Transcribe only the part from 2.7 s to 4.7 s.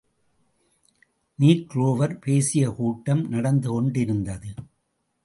கூட்டம் நடந்து கொண்டிருந்தது.